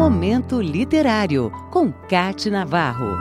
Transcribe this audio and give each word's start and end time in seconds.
Momento 0.00 0.62
Literário, 0.62 1.52
com 1.70 1.92
Cate 1.92 2.48
Navarro. 2.48 3.18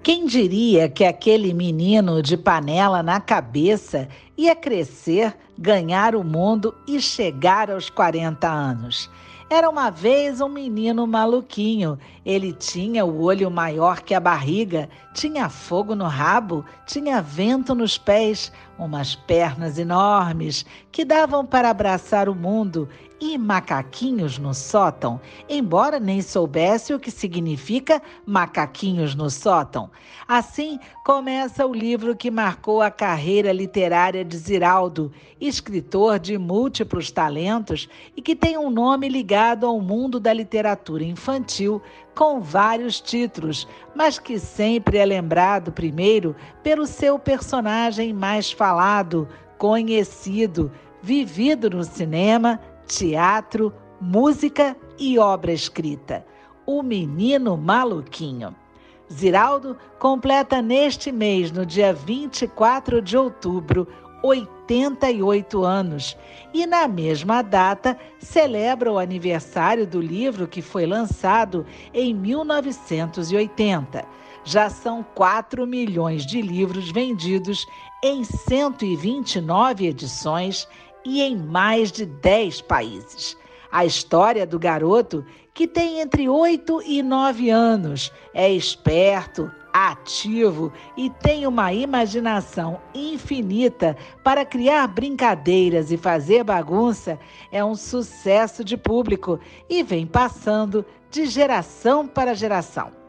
Quem 0.00 0.26
diria 0.26 0.88
que 0.88 1.04
aquele 1.04 1.52
menino 1.52 2.22
de 2.22 2.36
panela 2.36 3.02
na 3.02 3.20
cabeça 3.20 4.08
ia 4.40 4.56
crescer, 4.56 5.36
ganhar 5.58 6.16
o 6.16 6.24
mundo 6.24 6.74
e 6.86 6.98
chegar 6.98 7.70
aos 7.70 7.90
40 7.90 8.48
anos? 8.48 9.10
Era 9.50 9.68
uma 9.68 9.90
vez 9.90 10.40
um 10.40 10.48
menino 10.48 11.06
maluquinho. 11.06 11.98
Ele 12.24 12.52
tinha 12.52 13.04
o 13.04 13.20
olho 13.20 13.50
maior 13.50 14.00
que 14.00 14.14
a 14.14 14.20
barriga, 14.20 14.88
tinha 15.12 15.48
fogo 15.48 15.94
no 15.94 16.06
rabo, 16.06 16.64
tinha 16.86 17.20
vento 17.20 17.74
nos 17.74 17.98
pés, 17.98 18.52
umas 18.78 19.14
pernas 19.14 19.76
enormes 19.76 20.64
que 20.90 21.04
davam 21.04 21.44
para 21.44 21.68
abraçar 21.68 22.28
o 22.28 22.34
mundo 22.34 22.88
e 23.20 23.36
macaquinhos 23.36 24.38
no 24.38 24.54
sótão, 24.54 25.20
embora 25.48 26.00
nem 26.00 26.22
soubesse 26.22 26.94
o 26.94 26.98
que 26.98 27.10
significa 27.10 28.00
macaquinhos 28.24 29.14
no 29.14 29.28
sótão. 29.28 29.90
Assim 30.26 30.78
começa 31.04 31.66
o 31.66 31.74
livro 31.74 32.16
que 32.16 32.30
marcou 32.30 32.80
a 32.80 32.90
carreira 32.90 33.52
literária 33.52 34.24
de 34.30 34.38
Ziraldo, 34.38 35.10
escritor 35.40 36.20
de 36.20 36.38
múltiplos 36.38 37.10
talentos 37.10 37.88
e 38.16 38.22
que 38.22 38.36
tem 38.36 38.56
um 38.56 38.70
nome 38.70 39.08
ligado 39.08 39.66
ao 39.66 39.80
mundo 39.80 40.20
da 40.20 40.32
literatura 40.32 41.02
infantil 41.02 41.82
com 42.14 42.40
vários 42.40 43.00
títulos, 43.00 43.66
mas 43.94 44.18
que 44.18 44.38
sempre 44.38 44.98
é 44.98 45.04
lembrado 45.04 45.72
primeiro 45.72 46.36
pelo 46.62 46.86
seu 46.86 47.18
personagem 47.18 48.12
mais 48.12 48.52
falado, 48.52 49.28
conhecido, 49.58 50.70
vivido 51.02 51.68
no 51.68 51.82
cinema, 51.82 52.60
teatro, 52.86 53.74
música 54.00 54.76
e 54.96 55.18
obra 55.18 55.52
escrita. 55.52 56.24
O 56.64 56.82
Menino 56.82 57.56
Maluquinho. 57.56 58.54
Ziraldo 59.12 59.76
completa 59.98 60.62
neste 60.62 61.10
mês, 61.10 61.50
no 61.50 61.66
dia 61.66 61.92
24 61.92 63.02
de 63.02 63.16
outubro, 63.16 63.88
88 64.22 65.64
anos 65.64 66.16
e, 66.52 66.66
na 66.66 66.86
mesma 66.86 67.42
data, 67.42 67.98
celebra 68.18 68.92
o 68.92 68.98
aniversário 68.98 69.86
do 69.86 70.00
livro 70.00 70.46
que 70.46 70.60
foi 70.60 70.86
lançado 70.86 71.64
em 71.92 72.14
1980. 72.14 74.04
Já 74.44 74.70
são 74.70 75.02
4 75.14 75.66
milhões 75.66 76.24
de 76.24 76.40
livros 76.40 76.90
vendidos 76.90 77.66
em 78.02 78.24
129 78.24 79.86
edições 79.86 80.66
e 81.04 81.22
em 81.22 81.36
mais 81.36 81.92
de 81.92 82.06
10 82.06 82.62
países. 82.62 83.36
A 83.70 83.84
história 83.84 84.46
do 84.46 84.58
garoto, 84.58 85.24
que 85.54 85.68
tem 85.68 86.00
entre 86.00 86.28
8 86.28 86.82
e 86.84 87.02
9 87.02 87.50
anos, 87.50 88.12
é 88.34 88.50
esperto, 88.50 89.50
ativo 89.72 90.72
e 90.96 91.08
tem 91.10 91.46
uma 91.46 91.72
imaginação 91.72 92.80
infinita 92.94 93.96
para 94.22 94.44
criar 94.44 94.86
brincadeiras 94.86 95.90
e 95.90 95.96
fazer 95.96 96.44
bagunça, 96.44 97.18
é 97.50 97.64
um 97.64 97.74
sucesso 97.74 98.64
de 98.64 98.76
público 98.76 99.40
e 99.68 99.82
vem 99.82 100.06
passando 100.06 100.84
de 101.10 101.26
geração 101.26 102.06
para 102.06 102.34
geração. 102.34 102.99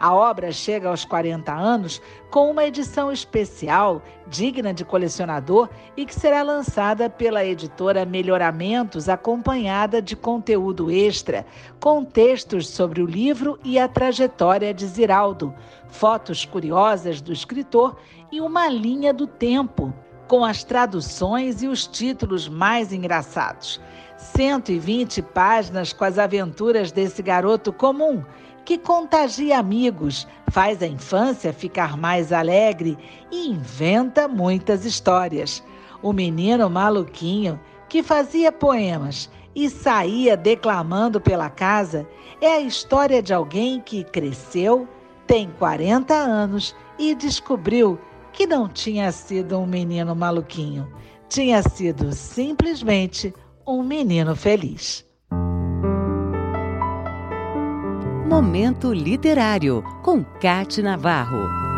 A 0.00 0.14
obra 0.14 0.50
chega 0.50 0.88
aos 0.88 1.04
40 1.04 1.52
anos 1.52 2.00
com 2.30 2.50
uma 2.50 2.64
edição 2.64 3.12
especial, 3.12 4.02
digna 4.26 4.72
de 4.72 4.82
colecionador 4.82 5.68
e 5.94 6.06
que 6.06 6.14
será 6.14 6.42
lançada 6.42 7.10
pela 7.10 7.44
editora 7.44 8.06
Melhoramentos, 8.06 9.10
acompanhada 9.10 10.00
de 10.00 10.16
conteúdo 10.16 10.90
extra, 10.90 11.44
com 11.78 12.02
textos 12.02 12.66
sobre 12.66 13.02
o 13.02 13.06
livro 13.06 13.58
e 13.62 13.78
a 13.78 13.86
trajetória 13.86 14.72
de 14.72 14.86
Ziraldo, 14.86 15.54
fotos 15.90 16.46
curiosas 16.46 17.20
do 17.20 17.30
escritor 17.30 17.98
e 18.32 18.40
uma 18.40 18.68
linha 18.70 19.12
do 19.12 19.26
tempo 19.26 19.92
com 20.30 20.44
as 20.44 20.62
traduções 20.62 21.60
e 21.60 21.66
os 21.66 21.88
títulos 21.88 22.48
mais 22.48 22.92
engraçados. 22.92 23.80
120 24.16 25.22
páginas 25.22 25.92
com 25.92 26.04
as 26.04 26.20
aventuras 26.20 26.92
desse 26.92 27.20
garoto 27.20 27.72
comum 27.72 28.22
que 28.64 28.78
contagia 28.78 29.58
amigos, 29.58 30.28
faz 30.52 30.84
a 30.84 30.86
infância 30.86 31.52
ficar 31.52 31.96
mais 31.96 32.32
alegre 32.32 32.96
e 33.28 33.48
inventa 33.48 34.28
muitas 34.28 34.84
histórias. 34.84 35.64
O 36.00 36.12
menino 36.12 36.70
maluquinho 36.70 37.58
que 37.88 38.00
fazia 38.00 38.52
poemas 38.52 39.28
e 39.52 39.68
saía 39.68 40.36
declamando 40.36 41.20
pela 41.20 41.50
casa 41.50 42.06
é 42.40 42.52
a 42.52 42.60
história 42.60 43.20
de 43.20 43.34
alguém 43.34 43.80
que 43.80 44.04
cresceu, 44.04 44.86
tem 45.26 45.50
40 45.58 46.14
anos 46.14 46.72
e 46.96 47.16
descobriu 47.16 47.98
que 48.32 48.46
não 48.46 48.68
tinha 48.68 49.10
sido 49.12 49.58
um 49.58 49.66
menino 49.66 50.14
maluquinho, 50.14 50.92
tinha 51.28 51.62
sido 51.62 52.12
simplesmente 52.12 53.32
um 53.66 53.82
menino 53.82 54.34
feliz. 54.34 55.06
Momento 58.28 58.92
Literário, 58.92 59.82
com 60.02 60.24
Cate 60.24 60.80
Navarro. 60.82 61.69